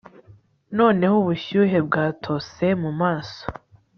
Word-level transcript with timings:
noneho 0.77 1.15
ubushyuhe 1.21 1.77
bwatose 1.87 2.65
mu 2.81 2.91
maso 3.01 3.41